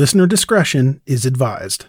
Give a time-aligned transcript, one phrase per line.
[0.00, 1.84] Listener discretion is advised.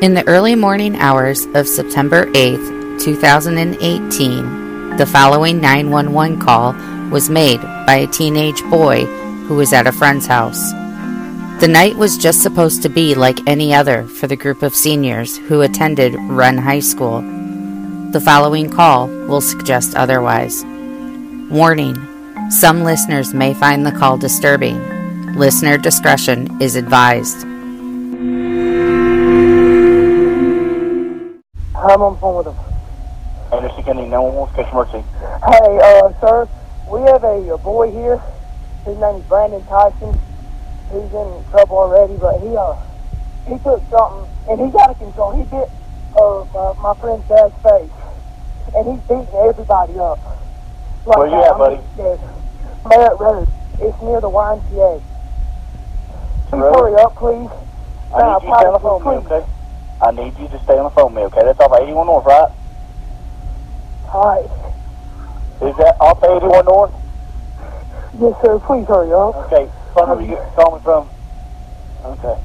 [0.00, 6.72] In the early morning hours of September 8th, 2018, the following 911 call
[7.10, 9.04] was made by a teenage boy
[9.44, 10.72] who was at a friend's house.
[11.60, 15.36] The night was just supposed to be like any other for the group of seniors
[15.36, 17.41] who attended Wren High School.
[18.12, 20.62] The following call will suggest otherwise.
[21.50, 21.96] Warning
[22.50, 24.76] Some listeners may find the call disturbing.
[25.34, 27.38] Listener discretion is advised.
[31.72, 32.56] I'm on the phone with him.
[33.50, 35.08] Anderson County 911 Station Emergency.
[35.48, 36.46] Hey, uh, sir,
[36.92, 38.20] we have a, a boy here.
[38.84, 40.12] His name is Brandon Tyson.
[40.92, 42.76] He's in trouble already, but he, uh,
[43.48, 45.32] he took something, and he's out of control.
[45.32, 45.70] He bit,
[46.16, 47.90] uh, my, friend's dad's face
[48.76, 50.18] and he's beating everybody up.
[51.06, 51.80] Like Where you at, buddy?
[52.88, 53.48] Merritt Road.
[53.80, 55.02] It's near the YMCA.
[56.48, 56.74] Please Road?
[56.74, 57.50] hurry up, please.
[58.14, 59.46] I need you to stay on the phone with me, okay?
[60.02, 61.44] I need you to stay on the phone with me, okay?
[61.44, 62.52] That's off 81 North, right?
[64.12, 65.68] All right.
[65.68, 66.92] Is that off 81 North?
[68.20, 68.58] Yes, sir.
[68.58, 69.34] Please hurry up.
[69.46, 69.70] Okay.
[69.94, 71.08] Phone number you call me from?
[72.04, 72.36] Okay.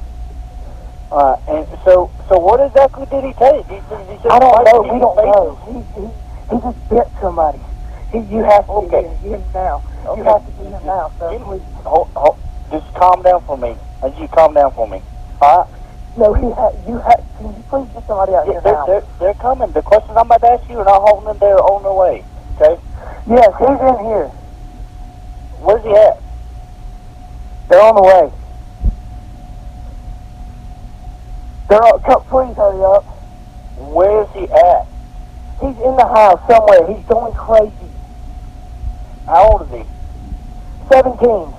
[1.10, 3.64] Alright, and so, so what exactly did he take?
[3.66, 4.82] He, he said I don't know.
[4.82, 5.56] We don't know.
[5.64, 6.04] He, he,
[6.52, 7.58] he just bit somebody.
[8.12, 9.02] He, you have to Okay.
[9.02, 9.82] get him now.
[10.04, 10.20] Okay.
[10.20, 11.08] You have to get him now.
[11.18, 11.62] Get- Please.
[11.84, 12.36] Hold, hold,
[12.70, 13.76] just calm down for me.
[14.04, 15.00] Need you calm down for me.
[15.40, 15.68] Alright?
[16.18, 17.24] No, he ha- you have.
[17.38, 18.86] Can you please get somebody out Yeah, here they're, now?
[18.86, 19.72] they're, they're coming.
[19.72, 21.38] The questions I'm about to ask you are not holding them.
[21.38, 22.24] They're on their way.
[22.60, 22.76] Okay?
[23.28, 24.28] Yes, he's in here.
[25.64, 26.20] Where's he at?
[27.68, 28.32] They're on the way.
[31.70, 33.04] On, come, please hurry up.
[33.76, 34.86] Where's he at?
[35.60, 36.86] He's in the house somewhere.
[36.88, 37.92] He's going crazy.
[39.26, 39.84] How old is he?
[40.90, 41.52] 17.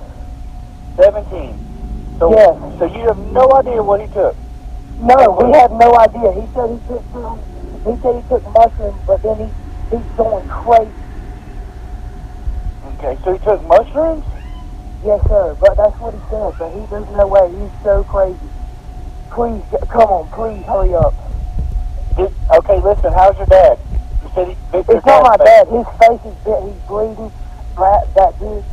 [0.96, 2.16] 17.
[2.18, 2.78] So, Yes.
[2.78, 4.36] so you have no idea what he took.
[4.98, 6.32] No, we have no idea.
[6.32, 7.38] He said he took some,
[7.86, 10.90] he said he took mushrooms, but then he, he's going crazy.
[12.98, 14.24] Okay, so he took mushrooms?
[15.06, 15.56] Yes, sir.
[15.60, 16.52] But that's what he said.
[16.58, 17.48] But he, there's no way.
[17.48, 18.50] He's so crazy.
[19.30, 20.28] Please, come on.
[20.34, 21.14] Please hurry up.
[22.16, 23.78] Did, okay, listen, how's your dad?
[24.22, 25.68] You said he bit It's not my dad.
[25.68, 26.62] His face is bit.
[26.66, 27.30] He's bleeding.
[27.78, 28.64] That, that dude.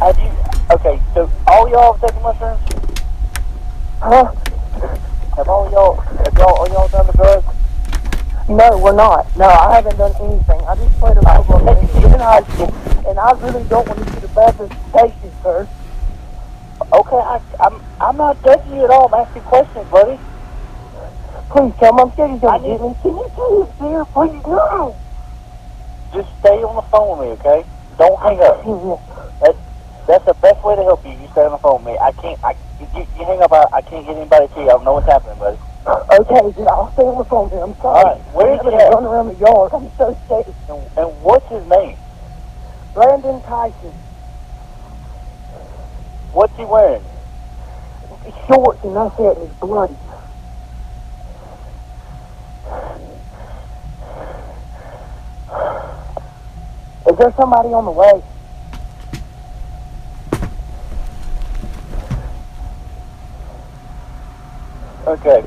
[0.00, 0.30] Have you,
[0.70, 2.60] okay, so all y'all have taken mushrooms?
[4.00, 4.32] Huh?
[5.36, 7.46] Have all y'all, have y'all, are y'all done the drugs?
[8.48, 9.26] No, we're not.
[9.36, 10.60] No, I haven't done anything.
[10.66, 12.72] I just played a football game in high school,
[13.06, 15.68] and I really don't want to see the bad reputation, sir.
[16.98, 19.06] Okay, I, I'm, I'm not judging you at all.
[19.06, 20.18] I'm asking questions, buddy.
[21.54, 21.94] Please come.
[22.00, 22.90] I'm scared he's I gonna get me.
[23.02, 23.26] Can you
[23.62, 24.02] his fear?
[24.10, 24.98] Please, no.
[26.12, 27.62] Just stay on the phone with me, okay?
[27.98, 28.58] Don't hang up.
[29.40, 29.58] That's
[30.08, 31.12] that's the best way to help you.
[31.14, 31.98] You stay on the phone with me.
[32.02, 34.68] I can't, I, you, you hang up, I, I can't get anybody to you.
[34.68, 35.58] I don't know what's happening, buddy.
[36.18, 37.72] Okay, then I'll stay on the phone with him.
[37.72, 37.94] I'm sorry.
[37.94, 39.70] All right, where is I'm gonna run around the yard.
[39.72, 40.50] I'm so scared.
[40.68, 41.96] And, and what's his name?
[42.94, 43.94] Brandon Tyson.
[46.38, 47.02] What's he wearing?
[48.46, 49.36] Shorts and that's it.
[49.38, 49.96] And he's bloody.
[57.08, 58.22] Is there somebody on the way?
[65.06, 65.44] Okay.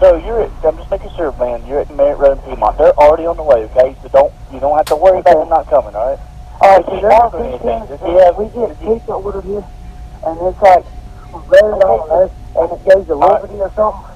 [0.00, 2.78] So you're at, I'm just making sure, man, you're at Merritt Road in Piedmont.
[2.78, 3.96] They're already on the way, okay?
[4.02, 6.18] So don't, you don't have to worry about them not coming, alright?
[6.60, 7.80] All right, Does so there's a anything?
[7.80, 9.64] weekend, Does he have- we get does he- pizza ordered here,
[10.26, 10.84] and it's like
[11.48, 12.30] red on there,
[12.62, 13.42] and it goes right.
[13.42, 14.10] Liberty or something.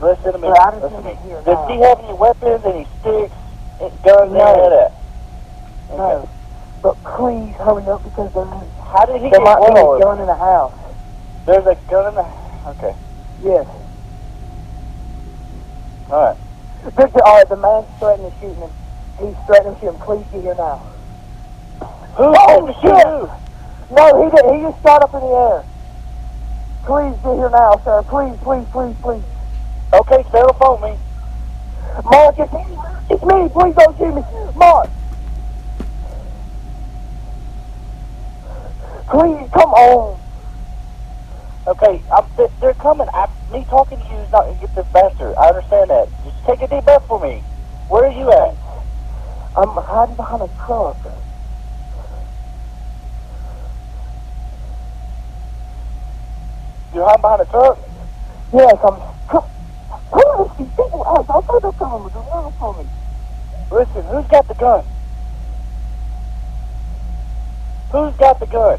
[0.00, 0.48] Listen to me.
[0.48, 1.14] But I Listen to me.
[1.14, 1.68] to Does now.
[1.68, 3.34] he have any weapons, any sticks,
[3.80, 4.46] any guns, No.
[4.46, 4.92] any of that?
[5.96, 6.28] No.
[6.82, 8.48] But please hurry up because there's,
[8.94, 10.74] How did he there get might be a gun in the house.
[11.46, 12.26] There's a gun in the...
[12.78, 12.94] Okay.
[13.42, 13.66] Yes.
[16.10, 16.36] All right.
[16.94, 18.70] Victor, all right, the man's threatening to shoot him.
[19.18, 19.94] He's threatening to shoot him.
[20.00, 20.76] Please get here now.
[22.16, 23.47] Who Oh, shit.
[23.90, 24.44] No, he did.
[24.44, 25.64] He just shot up in the air.
[26.84, 28.02] Please get here now, sir.
[28.04, 29.24] Please, please, please, please.
[29.92, 30.98] Okay, on phone me.
[32.04, 32.52] Mark, it's,
[33.10, 33.48] it's me.
[33.48, 34.22] Please don't shoot me.
[34.56, 34.90] Mark.
[39.08, 40.20] Please, come on.
[41.66, 43.08] Okay, I'm, they're, they're coming.
[43.12, 45.38] I, me talking to you is not going to get this faster.
[45.38, 46.08] I understand that.
[46.24, 47.42] Just take a deep breath for me.
[47.88, 48.54] Where are you at?
[49.56, 50.96] I'm hiding behind a truck.
[56.94, 57.78] You're hiding behind a truck?
[58.52, 58.94] Yes, I'm...
[60.10, 61.04] Who are these people?
[61.04, 62.08] I thought they were coming
[62.38, 62.88] gun for me.
[63.70, 64.84] Listen, who's got the gun?
[67.92, 68.78] Who's got the gun?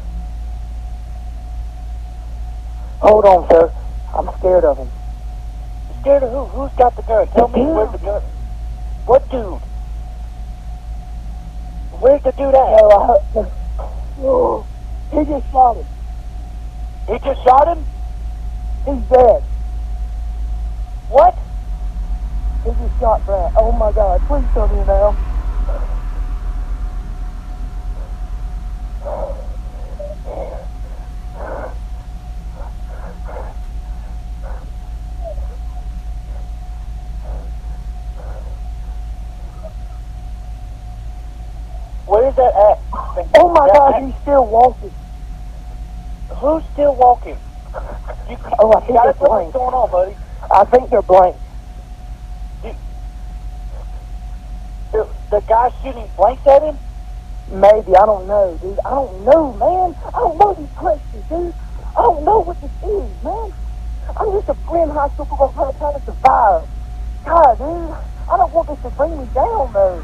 [3.00, 3.72] Hold on, sir.
[4.14, 4.88] I'm scared of him.
[6.00, 6.44] Scared of who?
[6.46, 7.28] Who's got the gun?
[7.28, 7.76] Tell me dude.
[7.76, 8.22] where's the gun.
[9.06, 9.60] What dude?
[12.00, 12.70] Where's the dude at?
[12.80, 13.50] No, I.
[14.22, 14.66] Oh,
[15.12, 15.86] he just shot him.
[17.06, 17.84] He just shot him?
[18.86, 19.42] He's dead.
[21.08, 21.38] What?
[22.64, 23.52] He just shot Brad.
[23.56, 24.20] Oh my God!
[24.28, 25.16] Please tell me now.
[42.06, 42.78] Where's that at?
[43.38, 44.04] Oh my God!
[44.04, 44.92] He's still walking.
[46.40, 47.38] Who's still walking?
[48.30, 49.54] You, Oh, I think gotta it's tell me blank.
[49.54, 50.16] what's going on, buddy.
[50.50, 51.36] I think they're blank.
[54.92, 56.76] The, the guy shooting blanks at him?
[57.50, 58.78] Maybe I don't know, dude.
[58.84, 59.96] I don't know, man.
[60.06, 61.54] I don't know these questions, dude.
[61.96, 63.52] I don't know what this is, man.
[64.16, 66.62] I'm just a friend high school football player trying to survive.
[67.24, 67.96] God, dude,
[68.30, 70.02] I don't want this to bring me down, though.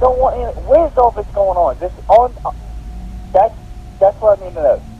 [0.00, 1.78] Don't want any, where's all this going on?
[1.80, 2.50] This on uh,
[3.32, 3.54] that's
[4.00, 4.93] that's what I need to know.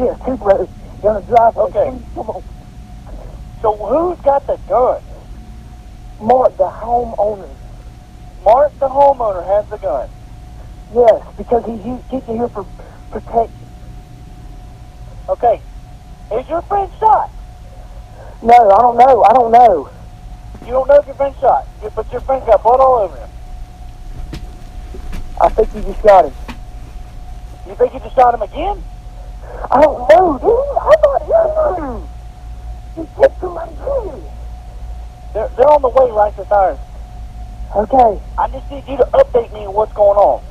[0.00, 0.68] Yeah, two brothers
[1.02, 1.58] gonna drive.
[1.58, 1.68] us.
[1.68, 1.90] Okay.
[1.90, 2.42] Please, Come on,
[3.60, 5.02] So who's got the gun?
[6.22, 7.48] Mark, the homeowner.
[8.42, 10.08] Mark, the homeowner, has the gun.
[10.94, 12.64] Yes, because he's he's here for
[13.10, 13.68] protection.
[15.28, 15.60] Okay.
[16.32, 17.30] Is your friend shot?
[18.42, 19.22] No, I don't know.
[19.22, 19.90] I don't know.
[20.62, 23.28] You don't know if your friend shot, but your friend's got blood all over him.
[25.42, 26.32] I think he just shot him.
[27.68, 28.82] You think you just shot him again?
[29.72, 30.50] I don't know, dude.
[30.50, 32.08] I thought he knew.
[32.96, 34.30] He hit somebody here.
[35.32, 36.80] They're they're on the way right to sirens.
[37.76, 40.42] Okay, I just need you to update me on what's going on.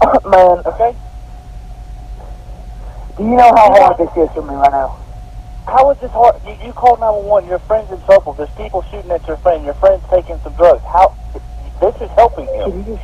[0.00, 0.62] Uh, man.
[0.66, 0.96] Okay?
[3.16, 4.98] Do you know how hard this is for me right now?
[5.66, 6.36] How is this hard?
[6.44, 7.48] You, you called 911.
[7.48, 8.32] Your friend's in trouble.
[8.34, 9.64] There's people shooting at your friend.
[9.64, 10.82] Your friend's taking some drugs.
[10.82, 11.14] How?
[11.80, 12.98] This is helping him.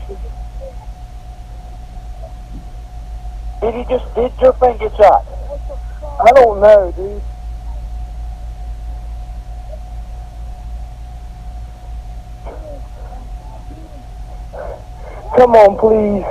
[3.62, 4.14] Did you just?
[4.14, 4.36] Did he just?
[4.36, 5.24] Did your finger get shot?
[6.26, 7.22] I don't know, dude.
[15.36, 16.26] Come on, please.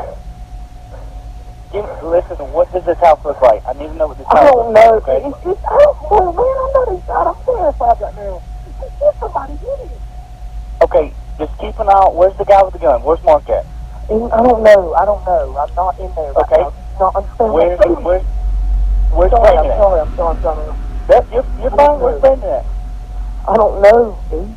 [1.72, 2.38] Give, listen.
[2.52, 3.64] What does this house look like?
[3.66, 4.92] I need to know what this I house don't looks know.
[4.92, 5.08] like.
[5.08, 5.20] Okay?
[5.26, 6.46] It's just, I don't man.
[6.52, 7.28] I know they shot.
[7.32, 8.42] I'm terrified right now.
[8.68, 9.90] It's just somebody hit him.
[10.84, 11.14] Okay.
[11.40, 12.14] Just keep an eye out.
[12.16, 13.02] Where's the guy with the gun?
[13.02, 13.66] Where's Mark at?
[14.12, 14.94] I don't know.
[14.94, 15.56] I don't know.
[15.58, 16.62] I'm not in there right Okay.
[16.62, 16.81] now.
[17.02, 20.78] Not understand what I'm sorry, I'm sorry, I'm sorry, I'm sorry.
[21.08, 22.00] That, you're you're fine.
[22.00, 22.66] Where's Brandon at?
[23.50, 24.56] I don't know, dude.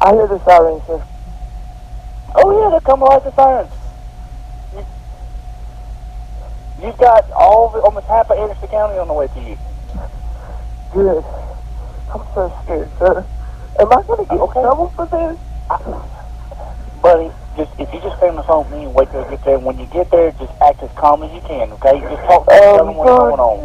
[0.00, 1.04] I hear the sirens, sir.
[2.36, 3.70] Oh yeah, they're coming like the sirens.
[4.72, 4.86] You,
[6.86, 9.58] you've got all it, almost half of Anderson County on the way to you.
[10.94, 11.22] Good.
[12.14, 13.26] I'm so scared, sir.
[13.80, 14.60] Am I going to get Okay.
[14.60, 15.38] in trouble for this?
[17.02, 19.30] Buddy, just if you just stay on the phone with me and wait till I
[19.30, 19.58] get there.
[19.58, 21.72] When you get there, just act as calm as you can.
[21.72, 22.00] Okay?
[22.00, 23.58] Just talk to me, tell oh, them what's going on.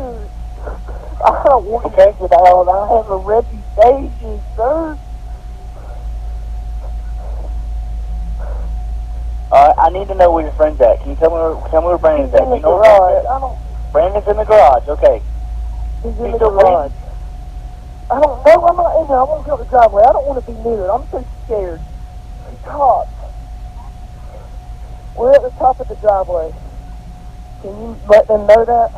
[1.21, 2.11] I don't want Okay.
[2.11, 2.65] to get out.
[2.67, 4.97] I have a reputation, sir.
[9.51, 11.01] All right, I need to know where your friend's at.
[11.01, 12.45] Can you tell me where, tell me where Brandon's He's at?
[12.45, 13.23] in the You know where garage.
[13.23, 13.57] Brandon's I don't.
[13.57, 13.93] at?
[13.93, 14.87] Brandon's in the garage.
[14.89, 15.17] Okay.
[16.03, 16.91] He's in He's the garage.
[18.11, 18.65] I don't know.
[18.67, 19.19] I'm not in there.
[19.19, 20.03] I want to go to the driveway.
[20.03, 20.89] I don't want to be near it.
[20.89, 21.79] I'm so scared.
[22.65, 23.11] Cops.
[25.15, 26.53] We're at the top of the driveway.
[27.61, 28.91] Can you let them know that?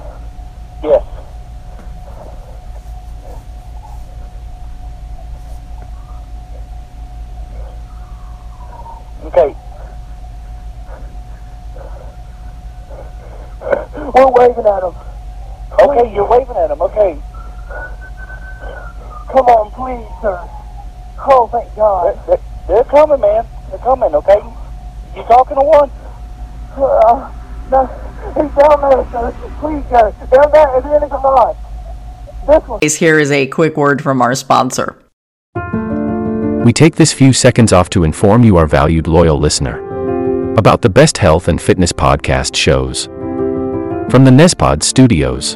[0.83, 1.03] Yes.
[9.25, 9.55] Okay.
[14.15, 14.95] We're waving at them.
[15.79, 16.81] Okay, you're waving at them.
[16.81, 17.21] Okay.
[19.31, 20.37] Come on, please, sir.
[21.23, 22.19] Oh, thank They're, God.
[22.27, 23.45] they're, they're coming, man.
[23.69, 24.41] They're coming, okay?
[25.15, 25.89] You talking to one?
[26.75, 27.31] Uh,
[27.71, 27.87] no,
[28.35, 29.31] he's down there, sir.
[29.59, 30.11] Please, go.
[30.31, 31.55] Down there at the end of the line.
[32.47, 32.79] This one.
[32.81, 34.97] Here is a quick word from our sponsor.
[36.65, 40.89] We take this few seconds off to inform you, our valued loyal listener, about the
[40.89, 43.05] best health and fitness podcast shows
[44.11, 45.55] from the Nezpod studios.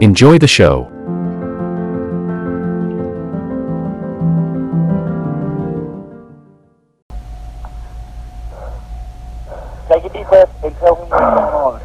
[0.00, 0.84] Enjoy the show.
[9.88, 11.80] Take a deep breath and tell me what's going on.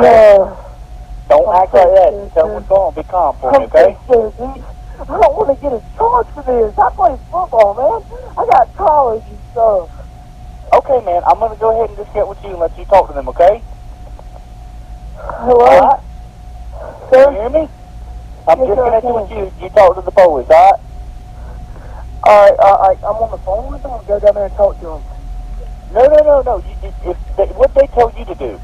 [0.00, 0.56] No.
[1.28, 2.30] Don't act like that.
[2.32, 2.94] Tell me what's going on.
[2.94, 3.98] Be calm for me, I'm okay?
[4.08, 4.32] so.
[5.00, 6.78] I don't want to get a charge for this.
[6.78, 8.20] I play football, man.
[8.38, 9.90] I got college and stuff.
[10.72, 11.22] Okay, man.
[11.26, 13.12] I'm going to go ahead and just get with you and let you talk to
[13.12, 13.62] them, okay?
[15.16, 16.00] Hello?
[16.80, 17.12] Alright?
[17.12, 17.68] Can you hear me?
[18.48, 19.52] I'm Yes, just sir, I connected with you.
[19.62, 20.80] You talk to the police, alright?
[22.26, 22.98] Alright, alright.
[22.98, 23.92] I'm on the phone with them.
[23.92, 25.02] I'll go down there and talk to them.
[25.92, 26.54] No, no, no, no.
[26.64, 28.60] You, you, if they, what they tell you to do.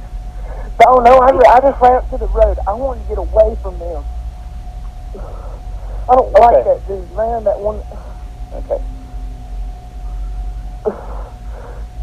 [0.79, 1.19] I don't know.
[1.19, 2.59] I, I just ran up to the road.
[2.67, 4.05] I want to get away from them.
[6.09, 7.45] I don't like that dude, man.
[7.45, 7.83] That one.
[8.53, 8.81] Okay.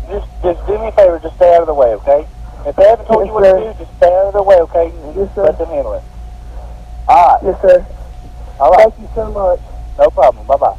[0.10, 1.20] Just, just do me a favor.
[1.24, 2.28] Just stay out of the way, okay?
[2.66, 3.60] If they haven't told Yes, you what sir.
[3.60, 4.86] to do, just stay out of the way, okay?
[4.88, 5.44] And Yes, just sir.
[5.44, 6.04] let them handle it.
[7.08, 7.44] All right.
[7.44, 7.86] Yes, sir.
[8.60, 8.80] All right.
[8.94, 9.60] Thank you so much.
[10.00, 10.48] No problem.
[10.48, 10.78] Bye bye.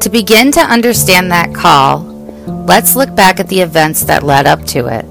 [0.00, 2.00] To begin to understand that call,
[2.66, 5.04] let's look back at the events that led up to it.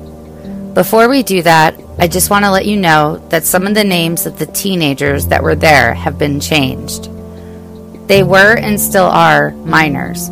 [0.76, 3.84] Before we do that, I just want to let you know that some of the
[3.84, 7.10] names of the teenagers that were there have been changed.
[8.08, 10.30] They were and still are minors,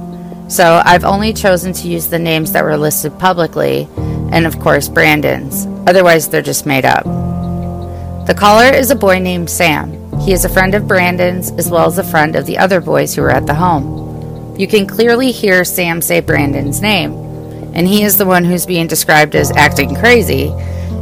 [0.49, 3.87] so I've only chosen to use the names that were listed publicly,
[4.31, 7.05] and of course Brandon's, otherwise, they're just made up.
[8.27, 10.19] The caller is a boy named Sam.
[10.19, 13.15] He is a friend of Brandon's as well as a friend of the other boys
[13.15, 14.55] who were at the home.
[14.57, 17.13] You can clearly hear Sam say Brandon's name,
[17.73, 20.49] and he is the one who's being described as acting crazy,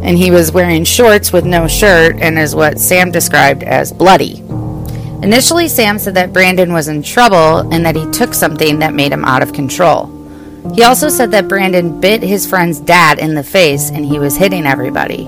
[0.03, 4.43] and he was wearing shorts with no shirt and is what Sam described as bloody.
[5.21, 9.11] Initially, Sam said that Brandon was in trouble and that he took something that made
[9.11, 10.05] him out of control.
[10.73, 14.37] He also said that Brandon bit his friend's dad in the face and he was
[14.37, 15.25] hitting everybody.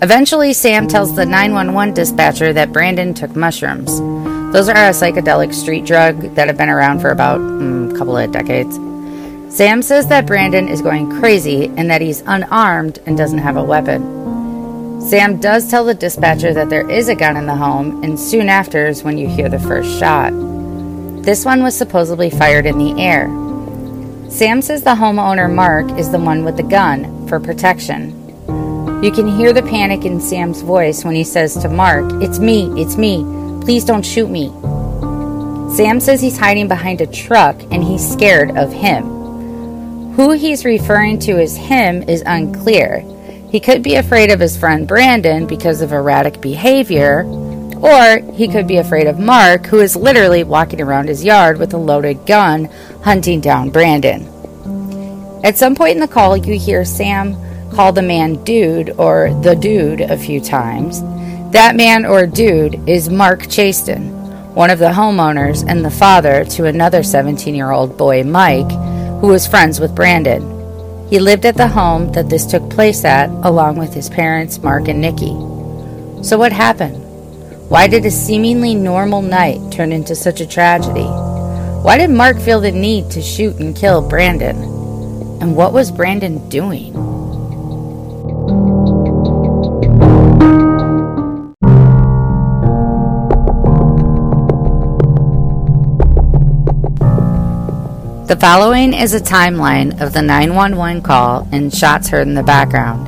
[0.00, 3.98] Eventually, Sam tells the 911 dispatcher that Brandon took mushrooms.
[4.52, 8.16] Those are a psychedelic street drug that have been around for about mm, a couple
[8.16, 8.76] of decades.
[9.54, 13.64] Sam says that Brandon is going crazy and that he's unarmed and doesn't have a
[13.64, 14.27] weapon.
[15.08, 18.50] Sam does tell the dispatcher that there is a gun in the home, and soon
[18.50, 20.34] after is when you hear the first shot.
[21.22, 23.26] This one was supposedly fired in the air.
[24.30, 28.10] Sam says the homeowner Mark is the one with the gun for protection.
[29.02, 32.70] You can hear the panic in Sam's voice when he says to Mark, It's me,
[32.78, 33.24] it's me,
[33.62, 34.48] please don't shoot me.
[35.74, 40.12] Sam says he's hiding behind a truck and he's scared of him.
[40.16, 43.06] Who he's referring to as him is unclear.
[43.50, 47.24] He could be afraid of his friend Brandon because of erratic behavior,
[47.80, 51.72] or he could be afraid of Mark, who is literally walking around his yard with
[51.72, 52.66] a loaded gun
[53.02, 54.28] hunting down Brandon.
[55.42, 57.36] At some point in the call, you hear Sam
[57.72, 61.00] call the man dude or the dude a few times.
[61.52, 64.10] That man or dude is Mark Chaston,
[64.54, 68.70] one of the homeowners and the father to another 17 year old boy, Mike,
[69.20, 70.57] who was friends with Brandon.
[71.10, 74.88] He lived at the home that this took place at, along with his parents, Mark
[74.88, 75.32] and Nikki.
[76.22, 76.96] So, what happened?
[77.70, 81.08] Why did a seemingly normal night turn into such a tragedy?
[81.82, 84.56] Why did Mark feel the need to shoot and kill Brandon?
[85.40, 86.92] And what was Brandon doing?
[98.28, 103.06] The following is a timeline of the 911 call and shots heard in the background.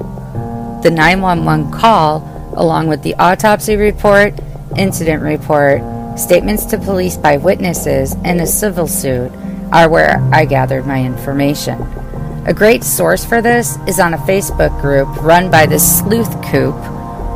[0.82, 2.22] The 911 call,
[2.56, 4.32] along with the autopsy report,
[4.78, 5.82] incident report,
[6.18, 9.30] statements to police by witnesses, and a civil suit,
[9.72, 11.78] are where I gathered my information.
[12.46, 16.76] A great source for this is on a Facebook group run by the Sleuth Coop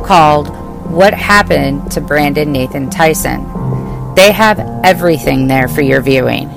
[0.07, 0.47] called
[0.89, 3.45] What Happened to Brandon Nathan Tyson.
[4.15, 6.49] They have everything there for your viewing.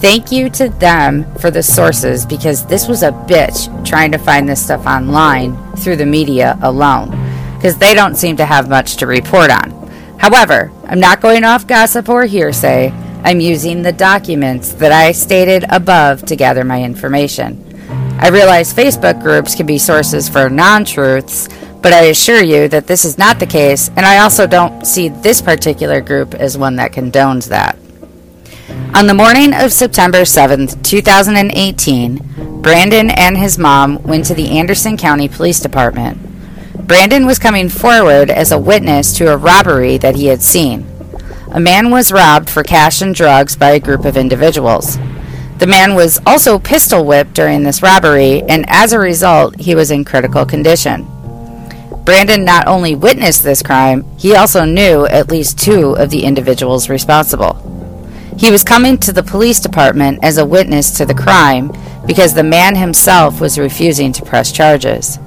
[0.00, 4.48] Thank you to them for the sources because this was a bitch trying to find
[4.48, 7.10] this stuff online through the media alone
[7.56, 9.70] because they don't seem to have much to report on.
[10.18, 12.94] However, I'm not going off gossip or hearsay.
[13.24, 17.62] I'm using the documents that I stated above to gather my information.
[18.18, 21.46] I realize Facebook groups can be sources for non truths,
[21.82, 25.10] but I assure you that this is not the case, and I also don't see
[25.10, 27.76] this particular group as one that condones that.
[28.94, 34.96] On the morning of September 7th, 2018, Brandon and his mom went to the Anderson
[34.96, 36.18] County Police Department.
[36.86, 40.86] Brandon was coming forward as a witness to a robbery that he had seen.
[41.52, 44.98] A man was robbed for cash and drugs by a group of individuals.
[45.58, 49.90] The man was also pistol whipped during this robbery, and as a result, he was
[49.90, 51.06] in critical condition.
[52.04, 56.88] Brandon not only witnessed this crime, he also knew at least two of the individuals
[56.88, 57.54] responsible.
[58.38, 61.72] He was coming to the police department as a witness to the crime
[62.06, 65.18] because the man himself was refusing to press charges.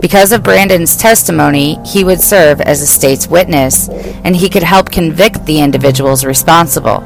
[0.00, 4.90] Because of Brandon's testimony, he would serve as a state's witness and he could help
[4.90, 7.04] convict the individuals responsible.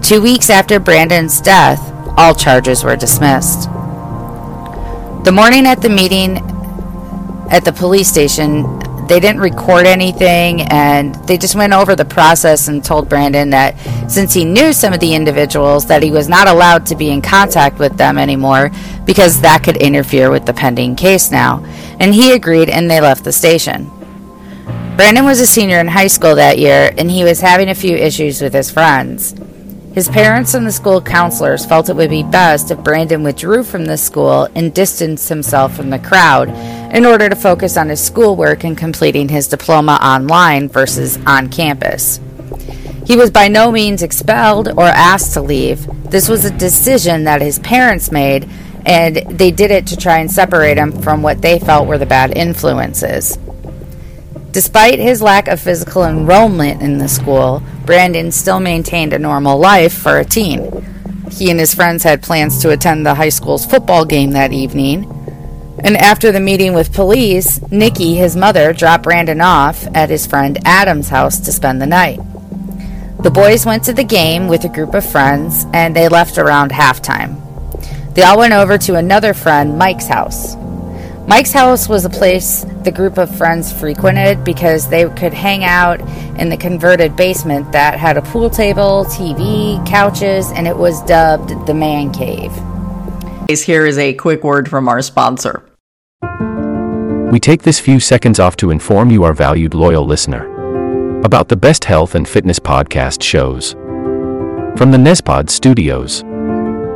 [0.00, 1.80] Two weeks after Brandon's death,
[2.16, 3.64] all charges were dismissed.
[5.24, 6.38] The morning at the meeting
[7.50, 8.64] at the police station,
[9.08, 13.78] they didn't record anything and they just went over the process and told Brandon that
[14.10, 17.22] since he knew some of the individuals that he was not allowed to be in
[17.22, 18.70] contact with them anymore
[19.06, 21.64] because that could interfere with the pending case now
[21.98, 23.90] and he agreed and they left the station.
[24.96, 27.96] Brandon was a senior in high school that year and he was having a few
[27.96, 29.34] issues with his friends.
[29.98, 33.84] His parents and the school counselors felt it would be best if Brandon withdrew from
[33.84, 36.50] the school and distanced himself from the crowd
[36.94, 42.20] in order to focus on his schoolwork and completing his diploma online versus on campus.
[43.06, 45.84] He was by no means expelled or asked to leave.
[46.08, 48.48] This was a decision that his parents made,
[48.86, 52.06] and they did it to try and separate him from what they felt were the
[52.06, 53.36] bad influences.
[54.50, 59.92] Despite his lack of physical enrollment in the school, Brandon still maintained a normal life
[59.92, 60.84] for a teen.
[61.30, 65.04] He and his friends had plans to attend the high school's football game that evening.
[65.84, 70.58] And after the meeting with police, Nikki, his mother, dropped Brandon off at his friend
[70.64, 72.18] Adam's house to spend the night.
[73.22, 76.70] The boys went to the game with a group of friends and they left around
[76.70, 77.44] halftime.
[78.14, 80.56] They all went over to another friend, Mike's house.
[81.28, 86.00] Mike's house was a place the group of friends frequented because they could hang out
[86.40, 91.66] in the converted basement that had a pool table, TV, couches, and it was dubbed
[91.66, 92.50] the Man Cave.
[93.46, 95.68] Here is a quick word from our sponsor.
[97.30, 100.46] We take this few seconds off to inform you, our valued loyal listener,
[101.24, 103.72] about the best health and fitness podcast shows
[104.78, 106.24] from the Nezpod studios.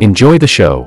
[0.00, 0.84] Enjoy the show.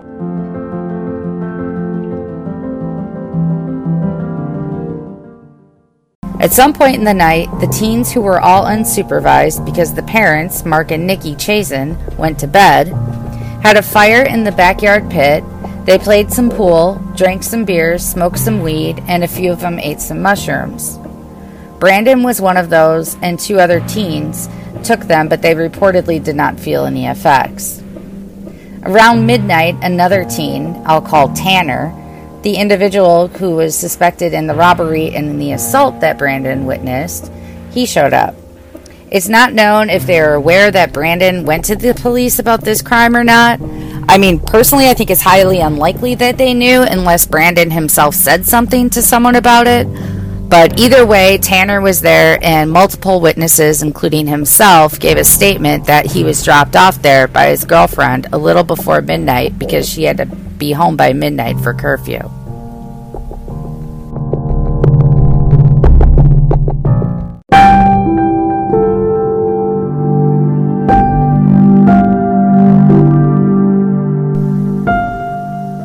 [6.40, 10.64] At some point in the night, the teens who were all unsupervised because the parents,
[10.64, 12.88] Mark and Nikki Chazen, went to bed,
[13.62, 15.44] had a fire in the backyard pit.
[15.86, 19.78] They played some pool, drank some beers, smoked some weed, and a few of them
[19.78, 20.98] ate some mushrooms.
[21.80, 24.48] Brandon was one of those, and two other teens
[24.86, 27.81] took them, but they reportedly did not feel any effects.
[28.84, 31.94] Around midnight, another teen, I'll call Tanner,
[32.42, 37.32] the individual who was suspected in the robbery and in the assault that Brandon witnessed,
[37.70, 38.36] he showed up.
[39.12, 42.82] It's not known if they are aware that Brandon went to the police about this
[42.82, 43.60] crime or not.
[44.10, 48.46] I mean, personally, I think it's highly unlikely that they knew unless Brandon himself said
[48.46, 49.86] something to someone about it.
[50.52, 56.08] But either way, Tanner was there, and multiple witnesses, including himself, gave a statement that
[56.08, 60.18] he was dropped off there by his girlfriend a little before midnight because she had
[60.18, 62.30] to be home by midnight for curfew.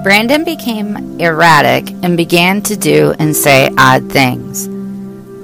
[0.06, 4.68] Brandon became erratic and began to do and say odd things,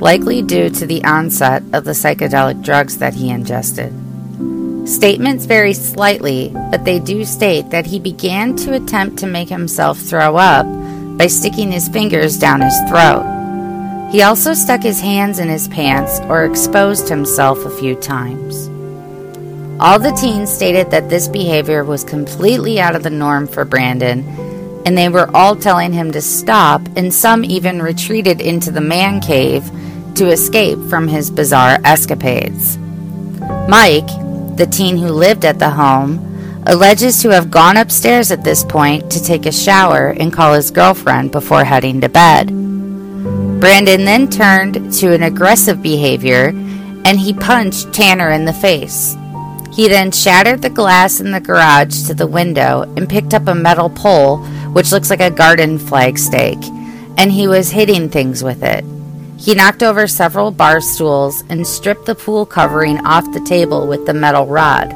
[0.01, 3.93] likely due to the onset of the psychedelic drugs that he ingested.
[4.89, 9.99] Statements vary slightly, but they do state that he began to attempt to make himself
[9.99, 10.65] throw up
[11.19, 13.25] by sticking his fingers down his throat.
[14.13, 18.69] He also stuck his hands in his pants or exposed himself a few times.
[19.81, 24.52] All the teens stated that this behavior was completely out of the norm for Brandon
[24.85, 29.21] and they were all telling him to stop, and some even retreated into the man
[29.21, 29.71] cave
[30.15, 32.77] to escape from his bizarre escapades.
[33.69, 34.07] Mike,
[34.57, 36.29] the teen who lived at the home,
[36.67, 40.71] alleges to have gone upstairs at this point to take a shower and call his
[40.71, 42.49] girlfriend before heading to bed.
[43.61, 46.49] Brandon then turned to an aggressive behavior
[47.05, 49.17] and he punched Tanner in the face.
[49.73, 53.55] He then shattered the glass in the garage to the window and picked up a
[53.55, 56.65] metal pole, which looks like a garden flag stake,
[57.19, 58.85] and he was hitting things with it.
[59.39, 64.07] He knocked over several bar stools and stripped the pool covering off the table with
[64.07, 64.91] the metal rod.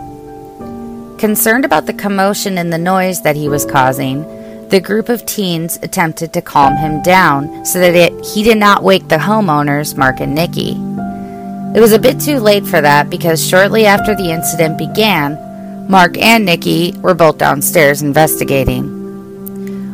[1.18, 4.22] Concerned about the commotion and the noise that he was causing,
[4.68, 8.82] the group of teens attempted to calm him down so that it, he did not
[8.82, 10.72] wake the homeowners, Mark and Nikki.
[11.76, 16.18] It was a bit too late for that because shortly after the incident began, Mark
[16.18, 18.95] and Nikki were both downstairs investigating.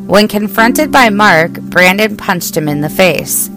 [0.07, 3.49] When confronted by Mark, Brandon punched him in the face.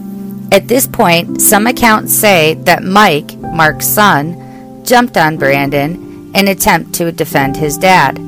[0.51, 6.93] At this point, some accounts say that Mike, Mark's son, jumped on Brandon in attempt
[6.95, 8.19] to defend his dad.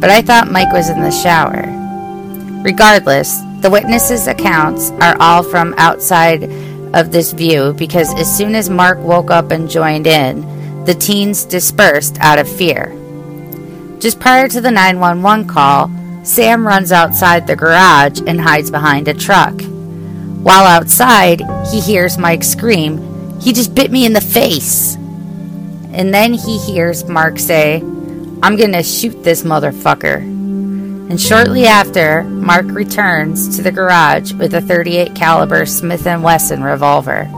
[0.00, 1.64] But I thought Mike was in the shower.
[2.62, 6.44] Regardless, the witnesses' accounts are all from outside
[6.94, 11.44] of this view because as soon as Mark woke up and joined in, the teens
[11.44, 12.94] dispersed out of fear.
[13.98, 15.90] Just prior to the 911 call,
[16.26, 19.62] Sam runs outside the garage and hides behind a truck.
[20.42, 24.96] While outside, he hears Mike scream, He just bit me in the face!
[25.92, 27.76] And then he hears Mark say,
[28.42, 30.16] I'm gonna shoot this motherfucker.
[30.16, 36.64] And shortly after, Mark returns to the garage with a 38 caliber Smith & Wesson
[36.64, 37.30] revolver.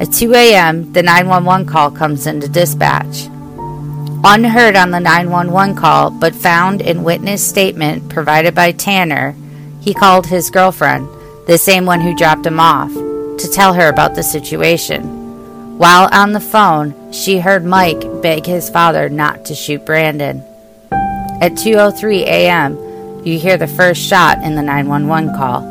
[0.00, 3.28] At 2 a.m., the 911 call comes into dispatch.
[4.22, 9.34] Unheard on the 911 call, but found in witness statement provided by Tanner,
[9.80, 11.08] he called his girlfriend,
[11.46, 15.78] the same one who dropped him off, to tell her about the situation.
[15.78, 20.44] While on the phone, she heard Mike beg his father not to shoot Brandon.
[21.40, 25.62] At 2:03 a.m., you hear the first shot in the 911 call.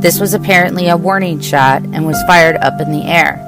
[0.00, 3.42] This was apparently a warning shot and was fired up in the air.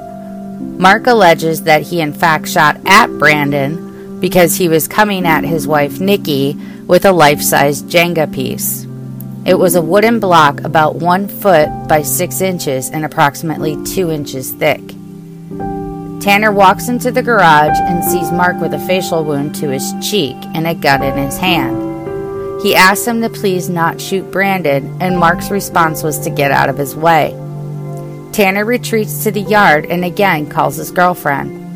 [0.59, 3.88] Mark alleges that he in fact shot at Brandon
[4.19, 8.85] because he was coming at his wife Nikki with a life-size Jenga piece.
[9.45, 14.51] It was a wooden block about one foot by six inches and approximately two inches
[14.51, 14.81] thick.
[16.21, 20.35] Tanner walks into the garage and sees Mark with a facial wound to his cheek
[20.53, 22.61] and a gun in his hand.
[22.61, 26.67] He asks him to please not shoot Brandon, and Mark's response was to get out
[26.67, 27.31] of his way.
[28.33, 31.68] Tanner retreats to the yard and again calls his girlfriend.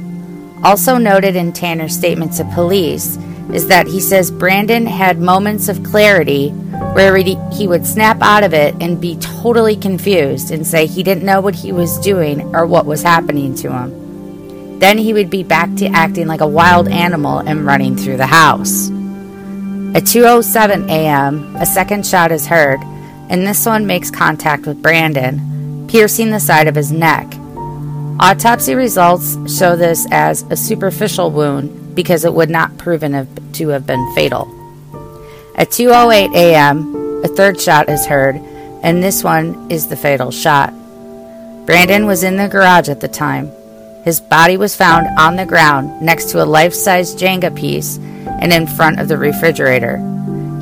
[0.63, 3.17] Also noted in Tanner's statement to police
[3.52, 6.49] is that he says Brandon had moments of clarity
[6.93, 11.26] where he would snap out of it and be totally confused and say he didn't
[11.26, 14.80] know what he was doing or what was happening to him.
[14.80, 18.26] Then he would be back to acting like a wild animal and running through the
[18.26, 18.89] house.
[19.95, 22.80] At 2:07 a.m., a second shot is heard,
[23.30, 27.32] and this one makes contact with Brandon, piercing the side of his neck.
[28.19, 33.88] Autopsy results show this as a superficial wound because it would not proven to have
[33.88, 34.47] been fatal.
[35.56, 38.36] At 2:08 a.m., a third shot is heard,
[38.84, 40.73] and this one is the fatal shot.
[41.65, 43.52] Brandon was in the garage at the time.
[44.04, 47.97] His body was found on the ground next to a life-size Jenga piece
[48.41, 49.97] and in front of the refrigerator.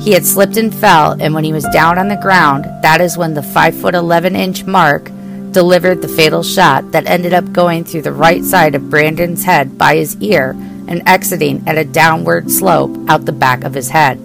[0.00, 3.18] He had slipped and fell, and when he was down on the ground, that is
[3.18, 5.10] when the 5 foot 11 inch mark
[5.52, 9.78] delivered the fatal shot that ended up going through the right side of Brandon's head
[9.78, 10.50] by his ear
[10.88, 14.18] and exiting at a downward slope out the back of his head.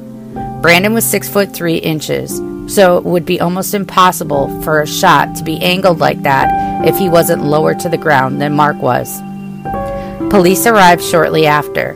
[0.61, 2.41] Brandon was 6 foot 3 inches,
[2.73, 6.97] so it would be almost impossible for a shot to be angled like that if
[6.97, 9.21] he wasn't lower to the ground than Mark was.
[10.29, 11.91] Police arrived shortly after.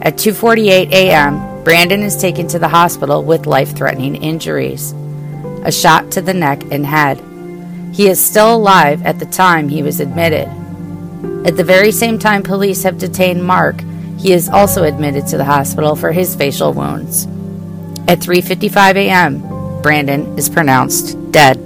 [0.00, 4.94] At 2:48 a.m., Brandon is taken to the hospital with life-threatening injuries.
[5.64, 7.20] A shot to the neck and head.
[7.92, 10.48] He is still alive at the time he was admitted.
[11.46, 13.82] At the very same time police have detained Mark,
[14.18, 17.26] he is also admitted to the hospital for his facial wounds.
[18.08, 21.58] At 3:55 a.m., Brandon is pronounced dead.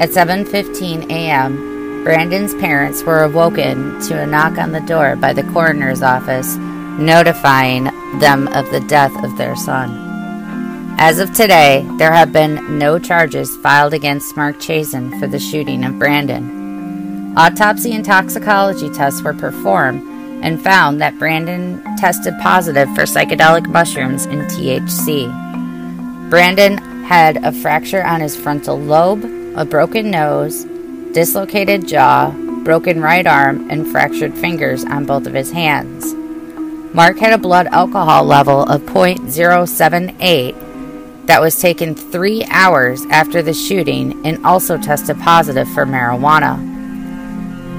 [0.00, 1.77] At 7:15 a.m.,
[2.08, 7.84] Brandon's parents were awoken to a knock on the door by the coroner's office notifying
[8.18, 10.96] them of the death of their son.
[10.98, 15.84] As of today, there have been no charges filed against Mark Chazen for the shooting
[15.84, 17.34] of Brandon.
[17.36, 20.00] Autopsy and toxicology tests were performed
[20.42, 25.28] and found that Brandon tested positive for psychedelic mushrooms and THC.
[26.30, 29.22] Brandon had a fracture on his frontal lobe,
[29.56, 30.64] a broken nose,
[31.12, 32.30] dislocated jaw,
[32.64, 36.14] broken right arm, and fractured fingers on both of his hands.
[36.94, 43.52] Mark had a blood alcohol level of 0.078 that was taken three hours after the
[43.52, 46.56] shooting and also tested positive for marijuana.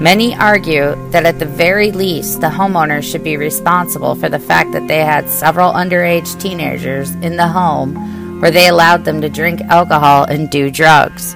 [0.00, 4.72] Many argue that at the very least, the homeowners should be responsible for the fact
[4.72, 9.60] that they had several underage teenagers in the home where they allowed them to drink
[9.62, 11.34] alcohol and do drugs.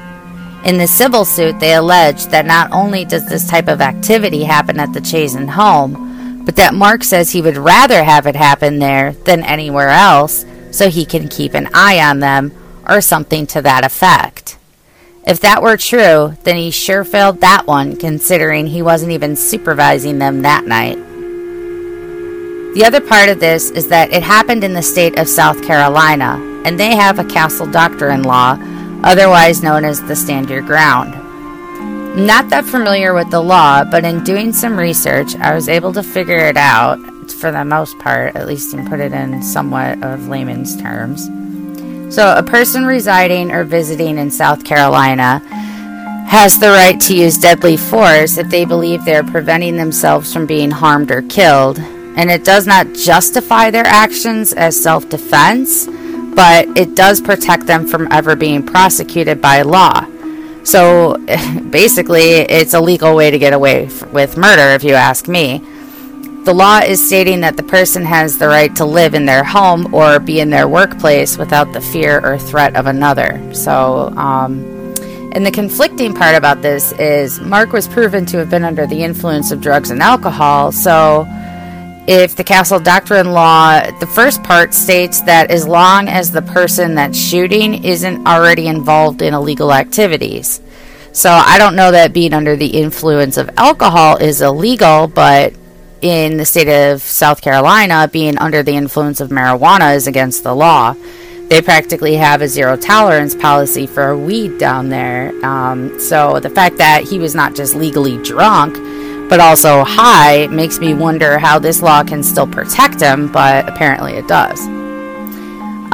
[0.64, 4.81] In the civil suit, they allege that not only does this type of activity happen
[4.81, 9.12] at the Chazen home, but that Mark says he would rather have it happen there
[9.12, 12.50] than anywhere else so he can keep an eye on them
[12.88, 14.57] or something to that effect.
[15.27, 20.18] If that were true, then he sure failed that one considering he wasn't even supervising
[20.18, 20.96] them that night.
[22.74, 26.38] The other part of this is that it happened in the state of South Carolina,
[26.64, 28.57] and they have a castle doctrine law
[29.05, 31.12] otherwise known as the Stand Your Ground.
[32.17, 36.03] Not that familiar with the law, but in doing some research, I was able to
[36.03, 36.99] figure it out,
[37.31, 41.27] for the most part, at least, and put it in somewhat of layman's terms.
[42.14, 45.40] So, a person residing or visiting in South Carolina
[46.29, 50.47] has the right to use deadly force if they believe they are preventing themselves from
[50.47, 55.88] being harmed or killed, and it does not justify their actions as self defense
[56.35, 60.07] but it does protect them from ever being prosecuted by law.
[60.64, 61.16] So
[61.70, 65.62] basically, it's a legal way to get away f- with murder, if you ask me.
[66.44, 69.94] The law is stating that the person has the right to live in their home
[69.94, 73.40] or be in their workplace without the fear or threat of another.
[73.55, 74.62] So, um,
[75.33, 79.03] and the conflicting part about this is Mark was proven to have been under the
[79.03, 81.27] influence of drugs and alcohol, so
[82.07, 86.95] if the castle doctrine law, the first part states that as long as the person
[86.95, 90.61] that's shooting isn't already involved in illegal activities.
[91.12, 95.55] So I don't know that being under the influence of alcohol is illegal, but
[96.03, 100.55] in the state of South Carolina, being under the influence of marijuana is against the
[100.55, 100.95] law.
[101.49, 105.33] They practically have a zero tolerance policy for weed down there.
[105.45, 108.77] Um, so the fact that he was not just legally drunk,
[109.29, 114.15] but also high makes me wonder how this law can still protect him, but apparently
[114.15, 114.61] it does.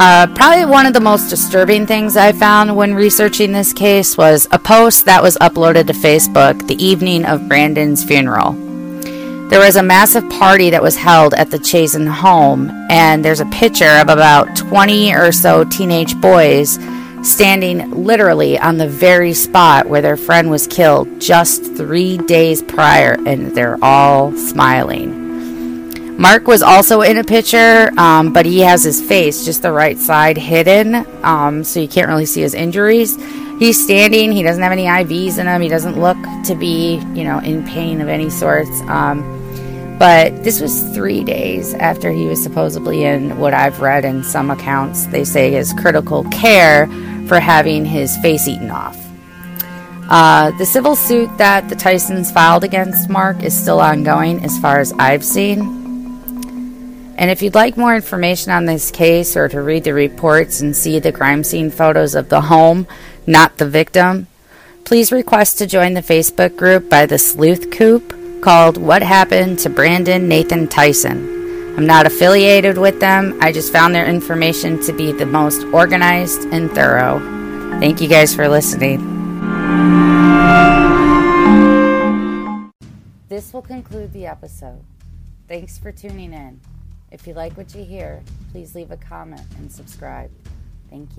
[0.03, 4.49] Uh, probably one of the most disturbing things I found when researching this case was
[4.51, 8.53] a post that was uploaded to Facebook the evening of Brandon's funeral.
[9.51, 13.47] There was a massive party that was held at the Chazen home, and there's a
[13.47, 16.79] picture of about 20 or so teenage boys
[17.23, 23.17] standing literally on the very spot where their friend was killed just three days prior,
[23.27, 25.21] and they're all smiling.
[26.19, 29.99] Mark was also in a picture, um, but he has his face just the right
[29.99, 33.17] side hidden, um, so you can't really see his injuries.
[33.59, 34.33] He's standing.
[34.33, 35.61] He doesn't have any IVs in him.
[35.61, 38.71] He doesn't look to be, you know, in pain of any sorts.
[38.83, 44.25] Um, but this was three days after he was supposedly in what I've read in
[44.25, 45.05] some accounts.
[45.07, 46.87] They say his critical care
[47.31, 48.99] for having his face eaten off.
[50.09, 54.81] Uh, the civil suit that the Tysons filed against Mark is still ongoing, as far
[54.81, 55.61] as I've seen.
[57.17, 60.75] And if you'd like more information on this case or to read the reports and
[60.75, 62.89] see the crime scene photos of the home,
[63.29, 64.27] not the victim,
[64.83, 69.71] please request to join the Facebook group by the Sleuth Coop called What Happened to
[69.71, 71.40] Brandon Nathan Tyson.
[71.81, 76.43] I'm not affiliated with them, I just found their information to be the most organized
[76.53, 77.19] and thorough.
[77.81, 78.99] Thank you guys for listening.
[83.31, 84.85] This will conclude the episode.
[85.49, 86.61] Thanks for tuning in.
[87.11, 90.31] If you like what you hear, please leave a comment and subscribe.
[90.91, 91.17] Thank you.